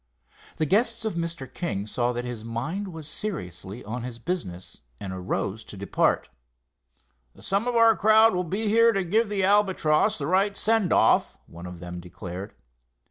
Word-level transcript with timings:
The 0.57 0.65
guests 0.65 1.05
of 1.05 1.13
Mr. 1.13 1.45
King 1.47 1.85
saw 1.85 2.11
that 2.11 2.25
his 2.25 2.43
mind 2.43 2.87
was 2.91 3.07
seriously 3.07 3.85
on 3.85 4.01
his 4.01 4.17
business, 4.17 4.81
and 4.99 5.13
arose 5.13 5.63
to 5.65 5.77
depart. 5.77 6.27
"Some 7.39 7.67
of 7.67 7.75
our 7.75 7.95
crowd 7.95 8.33
will 8.33 8.43
be 8.43 8.67
here 8.67 8.93
to 8.93 9.03
give 9.03 9.29
the 9.29 9.43
Albatross 9.43 10.17
the 10.17 10.25
right 10.25 10.57
send 10.57 10.91
off," 10.91 11.37
one 11.45 11.67
of 11.67 11.79
them 11.81 11.99
declared. 11.99 12.55